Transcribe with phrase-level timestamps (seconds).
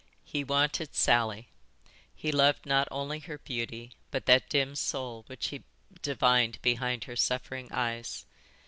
[0.25, 1.49] He wanted Sally.
[2.15, 5.61] He loved not only her beauty, but that dim soul which he
[6.01, 8.25] divined behind her suffering eyes.